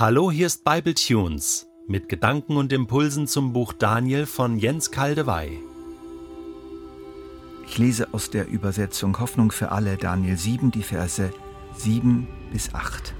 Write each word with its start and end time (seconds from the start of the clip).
Hallo, 0.00 0.30
hier 0.30 0.46
ist 0.46 0.62
Bible 0.62 0.94
Tunes 0.94 1.66
mit 1.88 2.08
Gedanken 2.08 2.56
und 2.56 2.72
Impulsen 2.72 3.26
zum 3.26 3.52
Buch 3.52 3.72
Daniel 3.72 4.26
von 4.26 4.56
Jens 4.56 4.92
Kaldewey. 4.92 5.58
Ich 7.66 7.78
lese 7.78 8.14
aus 8.14 8.30
der 8.30 8.46
Übersetzung 8.46 9.18
Hoffnung 9.18 9.50
für 9.50 9.72
alle 9.72 9.96
Daniel 9.96 10.38
7 10.38 10.70
die 10.70 10.84
Verse 10.84 11.32
7 11.78 12.28
bis 12.52 12.72
8. 12.74 13.12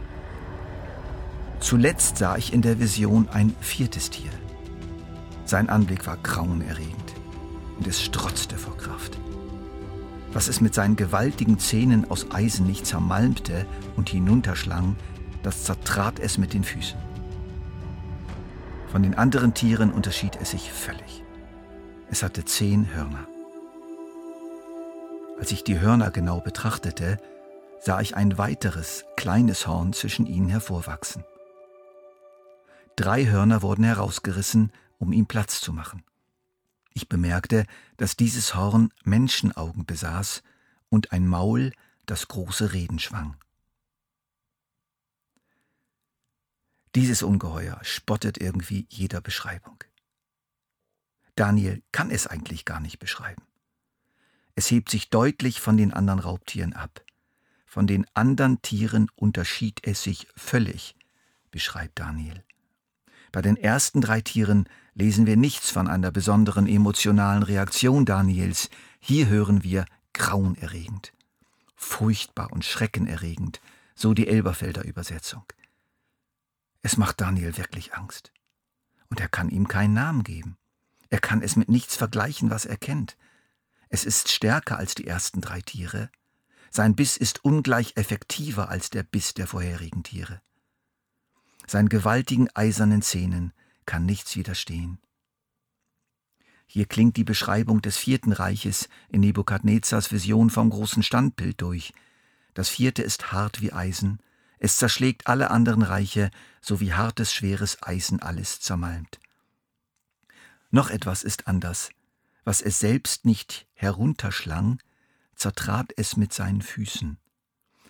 Zuletzt 1.58 2.18
sah 2.18 2.36
ich 2.36 2.52
in 2.52 2.62
der 2.62 2.78
Vision 2.78 3.28
ein 3.28 3.56
viertes 3.58 4.10
Tier. 4.10 4.30
Sein 5.46 5.70
Anblick 5.70 6.06
war 6.06 6.18
grauenerregend 6.18 7.14
und 7.76 7.88
es 7.88 8.00
strotzte 8.00 8.56
vor 8.56 8.76
Kraft. 8.76 9.18
Was 10.32 10.46
es 10.46 10.60
mit 10.60 10.74
seinen 10.74 10.94
gewaltigen 10.94 11.58
Zähnen 11.58 12.08
aus 12.08 12.30
Eisen 12.30 12.68
nicht 12.68 12.86
zermalmte 12.86 13.66
und 13.96 14.10
hinunterschlang, 14.10 14.94
das 15.48 15.64
zertrat 15.64 16.18
es 16.18 16.36
mit 16.36 16.52
den 16.52 16.62
Füßen. 16.62 16.98
Von 18.92 19.02
den 19.02 19.14
anderen 19.14 19.54
Tieren 19.54 19.90
unterschied 19.90 20.36
es 20.38 20.50
sich 20.50 20.70
völlig. 20.70 21.22
Es 22.10 22.22
hatte 22.22 22.44
zehn 22.44 22.94
Hörner. 22.94 23.26
Als 25.38 25.50
ich 25.50 25.64
die 25.64 25.80
Hörner 25.80 26.10
genau 26.10 26.42
betrachtete, 26.42 27.16
sah 27.80 27.98
ich 28.02 28.14
ein 28.14 28.36
weiteres, 28.36 29.06
kleines 29.16 29.66
Horn 29.66 29.94
zwischen 29.94 30.26
ihnen 30.26 30.50
hervorwachsen. 30.50 31.24
Drei 32.96 33.24
Hörner 33.24 33.62
wurden 33.62 33.84
herausgerissen, 33.84 34.70
um 34.98 35.14
ihm 35.14 35.24
Platz 35.24 35.62
zu 35.62 35.72
machen. 35.72 36.04
Ich 36.92 37.08
bemerkte, 37.08 37.64
dass 37.96 38.18
dieses 38.18 38.54
Horn 38.54 38.90
Menschenaugen 39.02 39.86
besaß 39.86 40.42
und 40.90 41.12
ein 41.12 41.26
Maul, 41.26 41.72
das 42.04 42.28
große 42.28 42.74
Reden 42.74 42.98
schwang. 42.98 43.34
Dieses 46.94 47.22
Ungeheuer 47.22 47.78
spottet 47.82 48.38
irgendwie 48.38 48.86
jeder 48.88 49.20
Beschreibung. 49.20 49.84
Daniel 51.34 51.82
kann 51.92 52.10
es 52.10 52.26
eigentlich 52.26 52.64
gar 52.64 52.80
nicht 52.80 52.98
beschreiben. 52.98 53.42
Es 54.54 54.70
hebt 54.70 54.90
sich 54.90 55.08
deutlich 55.10 55.60
von 55.60 55.76
den 55.76 55.92
anderen 55.92 56.18
Raubtieren 56.18 56.72
ab. 56.72 57.04
Von 57.64 57.86
den 57.86 58.06
anderen 58.14 58.60
Tieren 58.62 59.08
unterschied 59.14 59.80
es 59.84 60.02
sich 60.02 60.26
völlig, 60.34 60.96
beschreibt 61.50 61.98
Daniel. 61.98 62.42
Bei 63.30 63.42
den 63.42 63.56
ersten 63.56 64.00
drei 64.00 64.20
Tieren 64.20 64.68
lesen 64.94 65.26
wir 65.26 65.36
nichts 65.36 65.70
von 65.70 65.86
einer 65.86 66.10
besonderen 66.10 66.66
emotionalen 66.66 67.42
Reaktion 67.42 68.04
Daniels. 68.04 68.70
Hier 68.98 69.28
hören 69.28 69.62
wir 69.62 69.84
grauenerregend, 70.14 71.12
furchtbar 71.76 72.50
und 72.50 72.64
schreckenerregend, 72.64 73.60
so 73.94 74.14
die 74.14 74.26
Elberfelder 74.26 74.84
Übersetzung. 74.84 75.44
Es 76.82 76.96
macht 76.96 77.20
Daniel 77.20 77.56
wirklich 77.56 77.94
Angst. 77.94 78.32
Und 79.10 79.20
er 79.20 79.28
kann 79.28 79.48
ihm 79.48 79.68
keinen 79.68 79.94
Namen 79.94 80.22
geben. 80.22 80.56
Er 81.10 81.20
kann 81.20 81.42
es 81.42 81.56
mit 81.56 81.68
nichts 81.68 81.96
vergleichen, 81.96 82.50
was 82.50 82.66
er 82.66 82.76
kennt. 82.76 83.16
Es 83.88 84.04
ist 84.04 84.30
stärker 84.30 84.76
als 84.76 84.94
die 84.94 85.06
ersten 85.06 85.40
drei 85.40 85.60
Tiere. 85.60 86.10
Sein 86.70 86.94
Biss 86.94 87.16
ist 87.16 87.44
ungleich 87.44 87.96
effektiver 87.96 88.68
als 88.68 88.90
der 88.90 89.02
Biss 89.02 89.32
der 89.34 89.46
vorherigen 89.46 90.02
Tiere. 90.02 90.42
Seinen 91.66 91.88
gewaltigen 91.88 92.48
eisernen 92.54 93.02
Zähnen 93.02 93.52
kann 93.86 94.04
nichts 94.04 94.36
widerstehen. 94.36 94.98
Hier 96.66 96.84
klingt 96.84 97.16
die 97.16 97.24
Beschreibung 97.24 97.80
des 97.80 97.96
vierten 97.96 98.32
Reiches 98.32 98.90
in 99.08 99.20
Nebukadnezars 99.20 100.12
Vision 100.12 100.50
vom 100.50 100.68
großen 100.68 101.02
Standbild 101.02 101.62
durch. 101.62 101.94
Das 102.52 102.68
vierte 102.68 103.02
ist 103.02 103.32
hart 103.32 103.62
wie 103.62 103.72
Eisen, 103.72 104.18
es 104.58 104.76
zerschlägt 104.76 105.26
alle 105.26 105.50
anderen 105.50 105.82
Reiche, 105.82 106.30
so 106.60 106.80
wie 106.80 106.94
hartes, 106.94 107.32
schweres 107.32 107.82
Eisen 107.82 108.20
alles 108.20 108.60
zermalmt. 108.60 109.18
Noch 110.70 110.90
etwas 110.90 111.22
ist 111.22 111.46
anders. 111.48 111.90
Was 112.44 112.60
es 112.60 112.78
selbst 112.78 113.24
nicht 113.24 113.66
herunterschlang, 113.74 114.80
zertrat 115.34 115.92
es 115.96 116.16
mit 116.16 116.32
seinen 116.32 116.62
Füßen. 116.62 117.18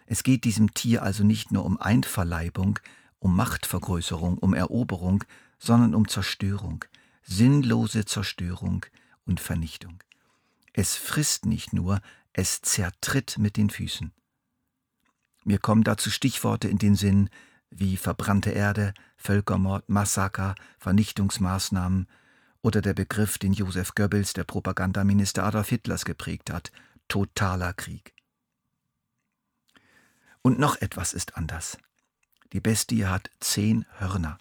Es 0.07 0.23
geht 0.23 0.45
diesem 0.45 0.75
Tier 0.75 1.03
also 1.03 1.25
nicht 1.25 1.53
nur 1.53 1.65
um 1.65 1.81
Einverleibung, 1.81 2.79
um 3.19 3.37
Machtvergrößerung, 3.37 4.39
um 4.39 4.55
Eroberung, 4.55 5.25
sondern 5.59 5.95
um 5.95 6.09
Zerstörung, 6.09 6.85
sinnlose 7.23 8.05
Zerstörung 8.05 8.87
und 9.25 9.41
Vernichtung. 9.41 10.03
Es 10.73 10.97
frisst 10.97 11.47
nicht 11.47 11.73
nur, 11.73 12.01
es 12.33 12.63
zertritt 12.63 13.39
mit 13.39 13.57
den 13.57 13.71
Füßen. 13.71 14.13
Mir 15.45 15.59
kommen 15.59 15.85
dazu 15.85 16.11
Stichworte 16.11 16.69
in 16.69 16.79
den 16.79 16.95
Sinn 16.95 17.31
wie 17.71 17.97
verbrannte 17.97 18.51
Erde, 18.51 18.95
Völkermord, 19.17 19.89
Massaker, 19.89 20.55
Vernichtungsmaßnahmen 20.79 22.07
oder 22.63 22.81
der 22.81 22.95
Begriff, 22.95 23.39
den 23.39 23.53
Josef 23.53 23.95
Goebbels, 23.95 24.33
der 24.33 24.45
Propagandaminister 24.45 25.45
Adolf 25.45 25.69
Hitlers, 25.69 26.05
geprägt 26.05 26.51
hat, 26.51 26.73
totaler 27.09 27.73
Krieg. 27.73 28.15
Und 30.43 30.59
noch 30.59 30.77
etwas 30.81 31.13
ist 31.13 31.37
anders. 31.37 31.79
Die 32.53 32.61
Bestie 32.61 33.07
hat 33.07 33.31
zehn 33.41 33.85
Hörner. 33.99 34.39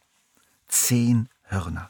Zehn 0.68 1.29
Hörner. 1.44 1.90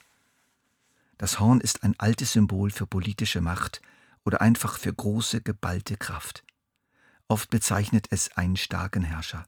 Das 1.18 1.40
Horn 1.40 1.62
ist 1.62 1.84
ein 1.84 1.96
altes 2.00 2.34
Symbol 2.34 2.72
für 2.72 2.88
politische 2.88 3.42
Macht 3.42 3.82
oder 4.24 4.42
einfach 4.42 4.78
für 4.78 4.94
große, 4.94 5.42
geballte 5.42 5.98
Kraft. 5.98 6.44
Oft 7.28 7.50
bezeichnet 7.50 8.08
es 8.10 8.38
einen 8.38 8.56
starken 8.56 9.04
Herrscher. 9.04 9.46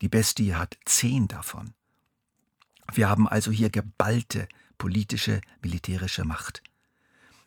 Die 0.00 0.08
Bestie 0.08 0.54
hat 0.54 0.76
zehn 0.84 1.28
davon. 1.28 1.74
Wir 2.92 3.08
haben 3.08 3.28
also 3.28 3.50
hier 3.50 3.70
geballte 3.70 4.48
politische, 4.78 5.40
militärische 5.62 6.24
Macht. 6.24 6.62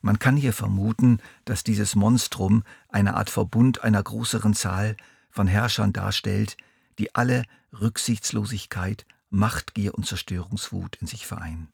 Man 0.01 0.19
kann 0.19 0.37
hier 0.37 0.53
vermuten, 0.53 1.19
dass 1.45 1.63
dieses 1.63 1.95
Monstrum 1.95 2.63
eine 2.89 3.15
Art 3.15 3.29
Verbund 3.29 3.83
einer 3.83 4.01
größeren 4.01 4.53
Zahl 4.53 4.95
von 5.29 5.47
Herrschern 5.47 5.93
darstellt, 5.93 6.57
die 6.97 7.15
alle 7.15 7.43
Rücksichtslosigkeit, 7.73 9.05
Machtgier 9.29 9.93
und 9.93 10.05
Zerstörungswut 10.05 10.95
in 10.97 11.07
sich 11.07 11.27
vereinen. 11.27 11.69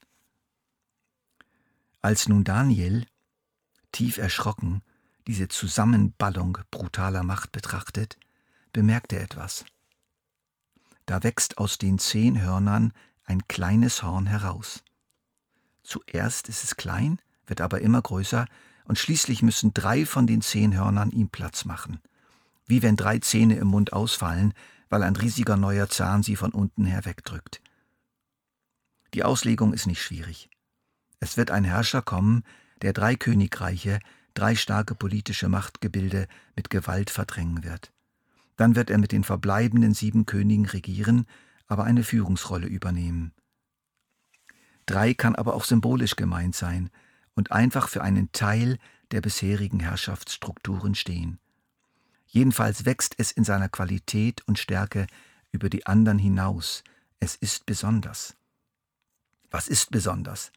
Als 2.02 2.28
nun 2.28 2.44
Daniel, 2.44 3.06
tief 3.92 4.18
erschrocken, 4.18 4.82
diese 5.26 5.48
Zusammenballung 5.48 6.58
brutaler 6.70 7.22
Macht 7.22 7.52
betrachtet, 7.52 8.18
bemerkt 8.72 9.12
er 9.12 9.22
etwas. 9.22 9.64
Da 11.06 11.22
wächst 11.22 11.58
aus 11.58 11.78
den 11.78 11.98
zehn 11.98 12.40
Hörnern 12.40 12.92
ein 13.24 13.46
kleines 13.48 14.02
Horn 14.02 14.26
heraus. 14.26 14.82
Zuerst 15.82 16.48
ist 16.48 16.64
es 16.64 16.76
klein, 16.76 17.20
wird 17.46 17.60
aber 17.60 17.80
immer 17.80 18.00
größer, 18.00 18.46
und 18.86 18.98
schließlich 18.98 19.42
müssen 19.42 19.72
drei 19.72 20.04
von 20.04 20.26
den 20.26 20.42
zehn 20.42 20.74
Hörnern 20.74 21.10
ihm 21.10 21.30
Platz 21.30 21.64
machen, 21.64 22.00
wie 22.66 22.82
wenn 22.82 22.96
drei 22.96 23.18
Zähne 23.18 23.56
im 23.56 23.68
Mund 23.68 23.92
ausfallen, 23.94 24.52
weil 24.90 25.02
ein 25.02 25.16
riesiger 25.16 25.56
neuer 25.56 25.88
Zahn 25.88 26.22
sie 26.22 26.36
von 26.36 26.52
unten 26.52 26.84
her 26.84 27.04
wegdrückt. 27.06 27.62
Die 29.14 29.24
Auslegung 29.24 29.72
ist 29.72 29.86
nicht 29.86 30.02
schwierig. 30.02 30.50
Es 31.18 31.36
wird 31.36 31.50
ein 31.50 31.64
Herrscher 31.64 32.02
kommen, 32.02 32.44
der 32.82 32.92
drei 32.92 33.14
Königreiche, 33.16 34.00
drei 34.34 34.54
starke 34.54 34.94
politische 34.94 35.48
Machtgebilde 35.48 36.26
mit 36.56 36.70
Gewalt 36.70 37.10
verdrängen 37.10 37.64
wird. 37.64 37.92
Dann 38.56 38.76
wird 38.76 38.90
er 38.90 38.98
mit 38.98 39.12
den 39.12 39.24
verbleibenden 39.24 39.94
sieben 39.94 40.26
Königen 40.26 40.66
regieren, 40.66 41.26
aber 41.66 41.84
eine 41.84 42.04
Führungsrolle 42.04 42.66
übernehmen. 42.66 43.32
Drei 44.86 45.14
kann 45.14 45.34
aber 45.34 45.54
auch 45.54 45.64
symbolisch 45.64 46.16
gemeint 46.16 46.54
sein 46.54 46.90
und 47.34 47.52
einfach 47.52 47.88
für 47.88 48.02
einen 48.02 48.30
Teil 48.32 48.78
der 49.10 49.20
bisherigen 49.20 49.80
Herrschaftsstrukturen 49.80 50.94
stehen. 50.94 51.38
Jedenfalls 52.26 52.84
wächst 52.84 53.14
es 53.18 53.30
in 53.32 53.44
seiner 53.44 53.68
Qualität 53.68 54.42
und 54.46 54.58
Stärke 54.58 55.06
über 55.52 55.70
die 55.70 55.86
anderen 55.86 56.18
hinaus. 56.18 56.82
Es 57.20 57.36
ist 57.36 57.64
besonders. 57.64 58.36
Was 59.50 59.68
ist 59.68 59.90
besonders? 59.90 60.50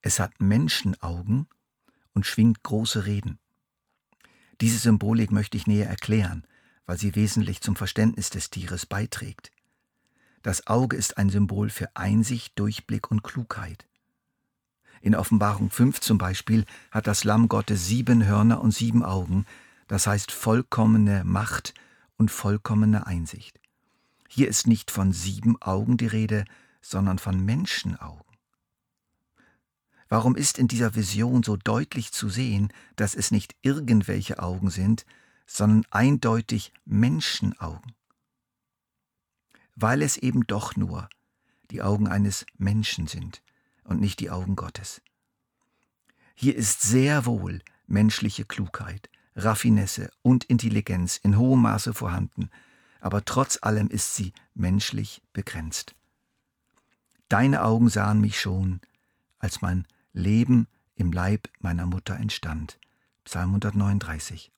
Es 0.00 0.20
hat 0.20 0.40
Menschenaugen 0.40 1.48
und 2.18 2.26
schwingt 2.26 2.64
große 2.64 3.06
Reden. 3.06 3.38
Diese 4.60 4.76
Symbolik 4.76 5.30
möchte 5.30 5.56
ich 5.56 5.68
näher 5.68 5.88
erklären, 5.88 6.44
weil 6.84 6.98
sie 6.98 7.14
wesentlich 7.14 7.60
zum 7.60 7.76
Verständnis 7.76 8.28
des 8.28 8.50
Tieres 8.50 8.86
beiträgt. 8.86 9.52
Das 10.42 10.66
Auge 10.66 10.96
ist 10.96 11.16
ein 11.16 11.30
Symbol 11.30 11.70
für 11.70 11.94
Einsicht, 11.94 12.58
Durchblick 12.58 13.12
und 13.12 13.22
Klugheit. 13.22 13.86
In 15.00 15.14
Offenbarung 15.14 15.70
5 15.70 16.00
zum 16.00 16.18
Beispiel 16.18 16.64
hat 16.90 17.06
das 17.06 17.22
Lamm 17.22 17.46
Gottes 17.46 17.86
sieben 17.86 18.26
Hörner 18.26 18.60
und 18.62 18.72
sieben 18.72 19.04
Augen, 19.04 19.46
das 19.86 20.08
heißt 20.08 20.32
vollkommene 20.32 21.22
Macht 21.22 21.72
und 22.16 22.32
vollkommene 22.32 23.06
Einsicht. 23.06 23.60
Hier 24.28 24.48
ist 24.48 24.66
nicht 24.66 24.90
von 24.90 25.12
sieben 25.12 25.62
Augen 25.62 25.96
die 25.98 26.08
Rede, 26.08 26.46
sondern 26.80 27.20
von 27.20 27.44
Menschenaugen. 27.44 28.27
Warum 30.08 30.36
ist 30.36 30.58
in 30.58 30.68
dieser 30.68 30.94
Vision 30.94 31.42
so 31.42 31.56
deutlich 31.56 32.12
zu 32.12 32.28
sehen, 32.28 32.72
dass 32.96 33.14
es 33.14 33.30
nicht 33.30 33.54
irgendwelche 33.62 34.38
Augen 34.38 34.70
sind, 34.70 35.04
sondern 35.46 35.84
eindeutig 35.90 36.72
Menschenaugen? 36.86 37.94
Weil 39.74 40.02
es 40.02 40.16
eben 40.16 40.46
doch 40.46 40.76
nur 40.76 41.08
die 41.70 41.82
Augen 41.82 42.08
eines 42.08 42.46
Menschen 42.56 43.06
sind 43.06 43.42
und 43.84 44.00
nicht 44.00 44.20
die 44.20 44.30
Augen 44.30 44.56
Gottes. 44.56 45.02
Hier 46.34 46.56
ist 46.56 46.80
sehr 46.82 47.26
wohl 47.26 47.60
menschliche 47.86 48.44
Klugheit, 48.44 49.10
Raffinesse 49.36 50.10
und 50.22 50.44
Intelligenz 50.44 51.16
in 51.16 51.36
hohem 51.36 51.62
Maße 51.62 51.92
vorhanden, 51.92 52.50
aber 53.00 53.24
trotz 53.24 53.58
allem 53.60 53.88
ist 53.88 54.14
sie 54.14 54.32
menschlich 54.54 55.22
begrenzt. 55.32 55.94
Deine 57.28 57.62
Augen 57.62 57.88
sahen 57.88 58.20
mich 58.20 58.40
schon, 58.40 58.80
als 59.38 59.60
mein 59.60 59.86
Leben 60.18 60.66
im 60.96 61.12
Leib 61.12 61.48
meiner 61.60 61.86
Mutter 61.86 62.16
entstand. 62.16 62.78
Psalm 63.24 63.50
139. 63.50 64.52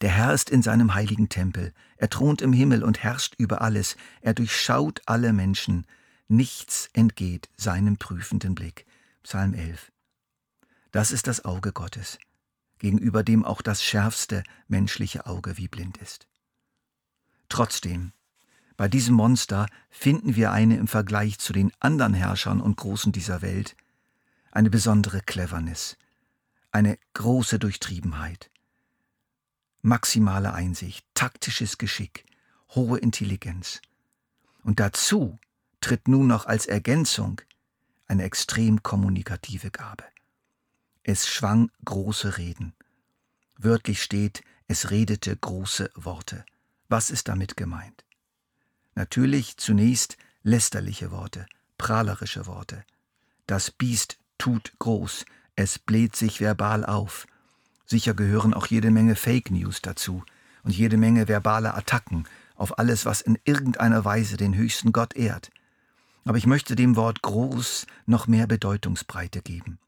Der 0.00 0.10
Herr 0.10 0.32
ist 0.32 0.50
in 0.50 0.62
seinem 0.62 0.94
heiligen 0.94 1.28
Tempel, 1.28 1.74
er 1.96 2.08
thront 2.08 2.40
im 2.42 2.52
Himmel 2.52 2.82
und 2.82 3.02
herrscht 3.02 3.34
über 3.38 3.60
alles, 3.60 3.96
er 4.20 4.34
durchschaut 4.34 5.02
alle 5.06 5.32
Menschen, 5.32 5.86
nichts 6.28 6.88
entgeht 6.92 7.50
seinem 7.56 7.98
prüfenden 7.98 8.54
Blick. 8.54 8.86
Psalm 9.22 9.54
11. 9.54 9.92
Das 10.90 11.12
ist 11.12 11.26
das 11.26 11.44
Auge 11.44 11.72
Gottes, 11.72 12.18
gegenüber 12.78 13.22
dem 13.22 13.44
auch 13.44 13.62
das 13.62 13.82
schärfste 13.82 14.42
menschliche 14.68 15.26
Auge 15.26 15.56
wie 15.58 15.68
blind 15.68 15.98
ist. 15.98 16.26
Trotzdem, 17.48 18.12
bei 18.76 18.88
diesem 18.88 19.14
Monster 19.14 19.66
finden 19.90 20.36
wir 20.36 20.52
eine 20.52 20.76
im 20.76 20.88
Vergleich 20.88 21.38
zu 21.38 21.52
den 21.52 21.72
anderen 21.80 22.14
Herrschern 22.14 22.60
und 22.60 22.76
Großen 22.76 23.12
dieser 23.12 23.42
Welt 23.42 23.76
eine 24.52 24.70
besondere 24.70 25.22
Cleverness, 25.22 25.96
eine 26.70 26.98
große 27.14 27.58
Durchtriebenheit, 27.58 28.50
maximale 29.80 30.52
Einsicht, 30.52 31.04
taktisches 31.14 31.78
Geschick, 31.78 32.26
hohe 32.70 32.98
Intelligenz. 32.98 33.80
Und 34.62 34.78
dazu 34.78 35.38
tritt 35.80 36.06
nun 36.06 36.28
noch 36.28 36.46
als 36.46 36.66
Ergänzung 36.66 37.40
eine 38.06 38.24
extrem 38.24 38.82
kommunikative 38.82 39.70
Gabe. 39.70 40.04
Es 41.02 41.26
schwang 41.26 41.70
große 41.84 42.38
Reden. 42.38 42.74
Wörtlich 43.56 44.02
steht, 44.02 44.42
es 44.68 44.90
redete 44.90 45.34
große 45.34 45.90
Worte. 45.94 46.44
Was 46.88 47.10
ist 47.10 47.28
damit 47.28 47.56
gemeint? 47.56 48.04
Natürlich 48.94 49.56
zunächst 49.56 50.18
lästerliche 50.42 51.10
Worte, 51.10 51.46
prahlerische 51.78 52.46
Worte. 52.46 52.84
Das 53.46 53.70
Biest 53.70 54.18
tut 54.42 54.72
groß, 54.80 55.24
es 55.54 55.78
bläht 55.78 56.16
sich 56.16 56.40
verbal 56.40 56.84
auf, 56.84 57.26
Sicher 57.92 58.14
gehören 58.14 58.54
auch 58.54 58.66
jede 58.66 58.90
Menge 58.90 59.16
Fake 59.16 59.50
News 59.50 59.82
dazu 59.82 60.24
und 60.62 60.74
jede 60.74 60.96
Menge 60.96 61.28
verbale 61.28 61.74
Attacken 61.74 62.24
auf 62.56 62.78
alles, 62.78 63.04
was 63.04 63.20
in 63.20 63.38
irgendeiner 63.44 64.04
Weise 64.06 64.38
den 64.38 64.54
höchsten 64.54 64.92
Gott 64.92 65.14
ehrt. 65.14 65.50
Aber 66.24 66.38
ich 66.38 66.46
möchte 66.46 66.74
dem 66.74 66.96
Wort 66.96 67.20
groß 67.20 67.86
noch 68.06 68.26
mehr 68.28 68.46
Bedeutungsbreite 68.46 69.42
geben. 69.42 69.78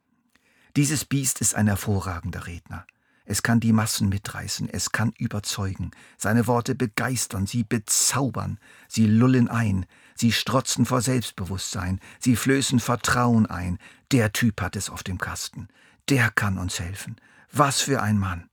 Dieses 0.76 1.06
Biest 1.06 1.40
ist 1.40 1.54
ein 1.54 1.66
hervorragender 1.66 2.46
Redner. 2.46 2.86
Es 3.24 3.42
kann 3.42 3.58
die 3.58 3.72
Massen 3.72 4.10
mitreißen, 4.10 4.68
es 4.68 4.92
kann 4.92 5.12
überzeugen. 5.16 5.92
Seine 6.18 6.46
Worte 6.46 6.74
begeistern, 6.74 7.46
sie 7.46 7.64
bezaubern, 7.64 8.58
sie 8.86 9.06
lullen 9.06 9.48
ein, 9.48 9.86
sie 10.14 10.30
strotzen 10.30 10.84
vor 10.84 11.00
Selbstbewusstsein, 11.00 12.00
sie 12.20 12.36
flößen 12.36 12.80
Vertrauen 12.80 13.46
ein. 13.46 13.78
Der 14.12 14.32
Typ 14.32 14.60
hat 14.60 14.76
es 14.76 14.90
auf 14.90 15.02
dem 15.02 15.18
Kasten. 15.18 15.68
Der 16.10 16.30
kann 16.30 16.58
uns 16.58 16.78
helfen. 16.80 17.16
Was 17.50 17.80
für 17.80 18.02
ein 18.02 18.18
Mann! 18.18 18.50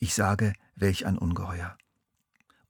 Ich 0.00 0.14
sage, 0.14 0.52
welch 0.74 1.06
ein 1.06 1.16
Ungeheuer. 1.16 1.78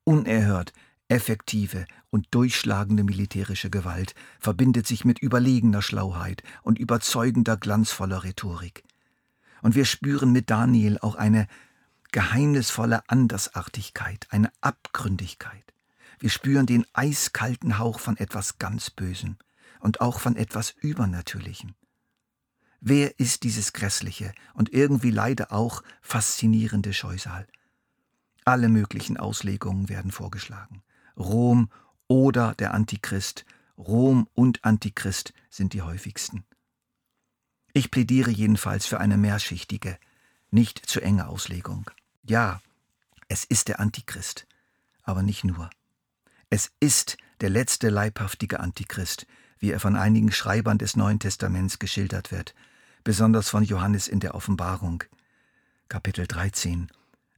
Unerhört, 0.05 0.75
effektive 1.09 1.87
und 2.11 2.27
durchschlagende 2.31 3.05
militärische 3.05 3.71
Gewalt 3.71 4.15
verbindet 4.39 4.87
sich 4.87 5.07
mit 5.07 5.19
überlegener 5.21 5.81
Schlauheit 5.81 6.43
und 6.63 6.79
überzeugender 6.79 7.57
glanzvoller 7.57 8.25
Rhetorik. 8.25 8.85
Und 9.63 9.75
wir 9.75 9.87
spüren 9.87 10.33
mit 10.33 10.51
Daniel 10.51 10.99
auch 10.99 11.15
eine 11.15 11.47
geheimnisvolle 12.11 13.09
Andersartigkeit, 13.09 14.27
eine 14.31 14.53
Abgründigkeit. 14.61 15.73
Wir 16.19 16.31
spüren 16.31 16.67
den 16.67 16.85
eiskalten 16.93 17.79
Hauch 17.79 17.99
von 17.99 18.17
etwas 18.17 18.59
ganz 18.59 18.91
Bösem 18.91 19.37
und 19.81 20.01
auch 20.01 20.21
von 20.21 20.37
etwas 20.37 20.71
Übernatürlichem. 20.71 21.75
Wer 22.81 23.19
ist 23.19 23.45
dieses 23.45 23.73
grässliche 23.73 24.35
und 24.55 24.73
irgendwie 24.73 25.11
leider 25.11 25.53
auch 25.53 25.83
faszinierende 26.01 26.93
Scheusal? 26.93 27.47
Alle 28.45 28.69
möglichen 28.69 29.17
Auslegungen 29.17 29.89
werden 29.89 30.11
vorgeschlagen. 30.11 30.83
Rom 31.17 31.71
oder 32.09 32.55
der 32.55 32.75
Antichrist, 32.75 33.45
Rom 33.79 34.29
und 34.35 34.65
Antichrist 34.65 35.33
sind 35.49 35.73
die 35.73 35.83
häufigsten. 35.83 36.45
Ich 37.73 37.91
plädiere 37.91 38.31
jedenfalls 38.31 38.87
für 38.87 39.01
eine 39.01 39.17
mehrschichtige, 39.17 39.99
nicht 40.51 40.79
zu 40.85 41.01
enge 41.01 41.29
Auslegung. 41.29 41.91
Ja, 42.23 42.61
es 43.29 43.45
ist 43.45 43.69
der 43.69 43.81
Antichrist, 43.81 44.47
aber 45.03 45.23
nicht 45.23 45.45
nur. 45.45 45.71
Es 46.51 46.71
ist 46.81 47.17
der 47.41 47.49
letzte 47.49 47.89
leibhaftige 47.89 48.61
Antichrist, 48.61 49.27
wie 49.59 49.71
er 49.71 49.81
von 49.81 49.97
einigen 49.97 50.33
Schreibern 50.33 50.77
des 50.77 50.97
Neuen 50.97 51.19
Testaments 51.19 51.79
geschildert 51.79 52.31
wird, 52.31 52.55
besonders 53.05 53.49
von 53.49 53.65
Johannes 53.65 54.07
in 54.07 54.21
der 54.21 54.35
Offenbarung, 54.35 55.03
Kapitel 55.89 56.27
13, 56.27 56.91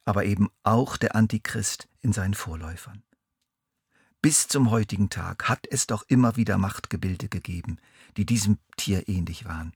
aber 0.05 0.25
eben 0.25 0.49
auch 0.65 0.97
der 0.97 1.15
Antichrist 1.15 1.89
in 2.01 2.13
seinen 2.13 2.35
Vorläufern. 2.35 3.05
Bis 4.21 4.49
zum 4.49 4.71
heutigen 4.71 5.11
Tag 5.11 5.49
hat 5.49 5.67
es 5.71 5.87
doch 5.87 6.03
immer 6.09 6.37
wieder 6.37 6.59
Machtgebilde 6.59 7.29
gegeben, 7.29 7.79
die 8.17 8.27
diesem 8.27 8.59
Tier 8.77 9.09
ähnlich 9.09 9.45
waren. 9.45 9.73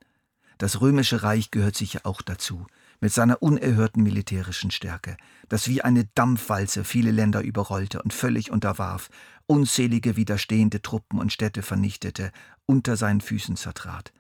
Das 0.58 0.81
römische 0.81 1.22
Reich 1.22 1.50
gehört 1.50 1.76
sicher 1.76 2.00
auch 2.05 2.20
dazu, 2.20 2.66
mit 3.00 3.12
seiner 3.12 3.43
unerhörten 3.43 4.02
militärischen 4.02 4.70
Stärke, 4.70 5.16
das 5.49 5.69
wie 5.69 5.82
eine 5.82 6.05
Dampfwalze 6.14 6.84
viele 6.84 7.12
Länder 7.12 7.43
überrollte 7.43 8.02
und 8.02 8.12
völlig 8.12 8.50
unterwarf, 8.50 9.08
unzählige 9.46 10.16
widerstehende 10.16 10.82
Truppen 10.82 11.20
und 11.20 11.32
Städte 11.32 11.62
vernichtete, 11.62 12.32
unter 12.66 12.96
seinen 12.96 13.20
Füßen 13.20 13.56
zertrat 13.56 14.12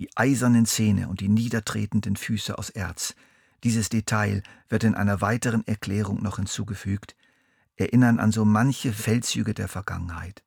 die 0.00 0.08
eisernen 0.16 0.64
Zähne 0.64 1.08
und 1.08 1.20
die 1.20 1.28
niedertretenden 1.28 2.16
Füße 2.16 2.56
aus 2.56 2.70
Erz. 2.70 3.14
Dieses 3.62 3.90
Detail 3.90 4.42
wird 4.70 4.82
in 4.82 4.94
einer 4.94 5.20
weiteren 5.20 5.66
Erklärung 5.66 6.22
noch 6.22 6.36
hinzugefügt, 6.36 7.14
erinnern 7.76 8.18
an 8.18 8.32
so 8.32 8.46
manche 8.46 8.94
Feldzüge 8.94 9.52
der 9.52 9.68
Vergangenheit, 9.68 10.42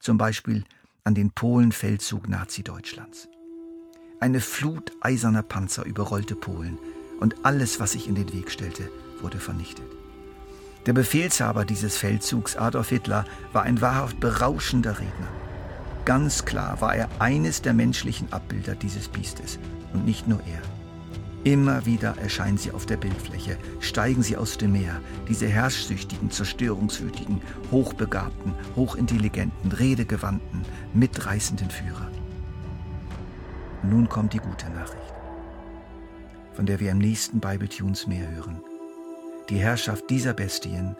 zum 0.00 0.18
Beispiel 0.18 0.64
an 1.02 1.14
den 1.14 1.30
Polenfeldzug 1.30 2.28
Nazi-Deutschlands. 2.28 3.28
Eine 4.22 4.40
Flut 4.40 4.92
eiserner 5.00 5.42
Panzer 5.42 5.86
überrollte 5.86 6.36
Polen 6.36 6.76
und 7.20 7.46
alles, 7.46 7.80
was 7.80 7.92
sich 7.92 8.06
in 8.06 8.14
den 8.14 8.30
Weg 8.34 8.50
stellte, 8.50 8.90
wurde 9.22 9.38
vernichtet. 9.38 9.86
Der 10.84 10.92
Befehlshaber 10.92 11.64
dieses 11.64 11.96
Feldzugs, 11.96 12.54
Adolf 12.54 12.90
Hitler, 12.90 13.24
war 13.54 13.62
ein 13.62 13.80
wahrhaft 13.80 14.20
berauschender 14.20 14.98
Redner. 14.98 15.28
Ganz 16.04 16.44
klar 16.44 16.82
war 16.82 16.94
er 16.94 17.08
eines 17.18 17.62
der 17.62 17.72
menschlichen 17.72 18.30
Abbilder 18.30 18.74
dieses 18.74 19.08
Biestes 19.08 19.58
und 19.94 20.04
nicht 20.04 20.28
nur 20.28 20.40
er. 20.40 20.60
Immer 21.50 21.86
wieder 21.86 22.14
erscheinen 22.18 22.58
sie 22.58 22.72
auf 22.72 22.84
der 22.84 22.98
Bildfläche, 22.98 23.56
steigen 23.80 24.22
sie 24.22 24.36
aus 24.36 24.58
dem 24.58 24.72
Meer, 24.72 25.00
diese 25.30 25.48
herrschsüchtigen, 25.48 26.30
zerstörungswütigen, 26.30 27.40
hochbegabten, 27.70 28.52
hochintelligenten, 28.76 29.72
redegewandten, 29.72 30.60
mitreißenden 30.92 31.70
Führer. 31.70 32.10
Nun 33.82 34.08
kommt 34.08 34.34
die 34.34 34.38
gute 34.38 34.68
Nachricht, 34.70 35.14
von 36.52 36.66
der 36.66 36.80
wir 36.80 36.90
im 36.90 36.98
nächsten 36.98 37.40
Bible 37.40 37.68
Tunes 37.68 38.06
mehr 38.06 38.30
hören. 38.30 38.62
Die 39.48 39.58
Herrschaft 39.58 40.10
dieser 40.10 40.34
Bestien 40.34 40.96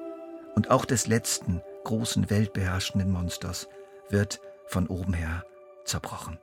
und 0.54 0.70
auch 0.70 0.86
des 0.86 1.06
letzten 1.06 1.60
großen 1.84 2.30
weltbeherrschenden 2.30 3.10
Monsters 3.10 3.68
wird 4.08 4.40
von 4.66 4.86
oben 4.86 5.12
her 5.12 5.44
zerbrochen. 5.84 6.38